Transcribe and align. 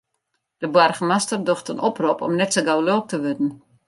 De 0.57 0.67
boargemaster 0.69 1.43
docht 1.43 1.69
in 1.73 1.83
oprop 1.89 2.19
om 2.29 2.33
net 2.39 2.51
sa 2.53 2.61
gau 2.67 2.79
lulk 2.87 3.05
te 3.09 3.17
wurden. 3.23 3.51